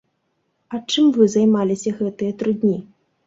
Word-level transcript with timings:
А 0.75 0.79
чым 0.93 1.11
вы 1.17 1.27
займаліся 1.35 1.93
гэтыя 1.99 2.31
тры 2.39 2.51
дні? 2.65 2.75